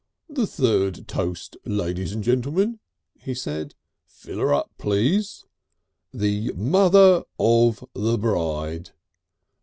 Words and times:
"The 0.31 0.47
third 0.47 1.07
Toast, 1.07 1.57
ladies 1.63 2.11
and 2.11 2.23
gentlemen," 2.23 2.79
he 3.19 3.35
said; 3.35 3.75
"fill 4.07 4.51
up, 4.51 4.71
please. 4.79 5.45
The 6.11 6.51
Mother 6.53 7.23
of 7.39 7.85
the 7.93 8.17
bride. 8.17 8.93